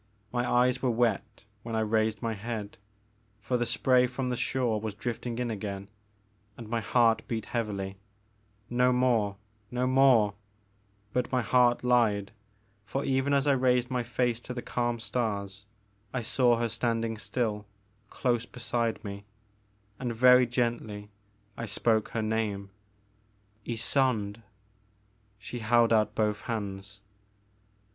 [0.31, 2.79] My eyes were wet when I raised my head,—
[3.47, 5.91] ^for the spray from the shore was drifting in again,—
[6.57, 7.97] and my heart beat heavily;
[8.67, 9.35] No more,
[9.69, 10.33] no more,
[11.13, 12.31] ''But my heart lied,
[12.83, 15.65] for even as I raised my face to the calm stars,
[16.15, 17.67] I saw her standing still,
[18.09, 19.25] close beside me;
[19.99, 21.11] and very gently
[21.55, 22.71] I spoke her name,
[23.67, 24.41] Ysonde.
[25.37, 27.01] She held out both hands.